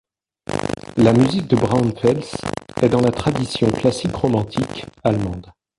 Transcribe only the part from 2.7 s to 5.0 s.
est dans la tradition classique-romantique